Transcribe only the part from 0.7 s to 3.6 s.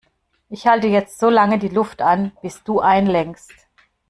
jetzt so lange die Luft an, bis du einlenkst.